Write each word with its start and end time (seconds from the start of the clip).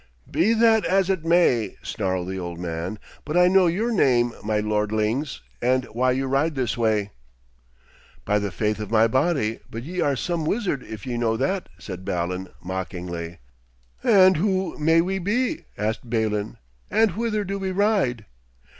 'Be 0.27 0.55
that 0.55 0.83
as 0.83 1.11
it 1.11 1.23
may,' 1.23 1.75
snarled 1.83 2.27
the 2.27 2.39
old 2.39 2.57
man, 2.57 2.97
'but 3.23 3.37
I 3.37 3.47
know 3.47 3.67
your 3.67 3.91
name, 3.91 4.33
my 4.43 4.59
lordlings, 4.59 5.41
and 5.61 5.85
why 5.93 6.09
you 6.11 6.25
ride 6.25 6.55
this 6.55 6.75
way.' 6.75 7.11
'By 8.25 8.39
the 8.39 8.49
faith 8.49 8.79
of 8.79 8.89
my 8.89 9.07
body, 9.07 9.59
but 9.69 9.83
ye 9.83 10.01
are 10.01 10.15
some 10.15 10.43
wizard 10.43 10.81
if 10.81 11.05
ye 11.05 11.17
know 11.19 11.37
that,' 11.37 11.69
said 11.77 12.03
Balan 12.03 12.47
mockingly. 12.63 13.37
'And 14.03 14.37
who 14.37 14.75
may 14.79 15.01
we 15.01 15.19
be?' 15.19 15.65
asked 15.77 16.09
Balin. 16.09 16.57
'And 16.89 17.11
whither 17.11 17.43
do 17.43 17.59
we 17.59 17.69
ride?' 17.69 18.25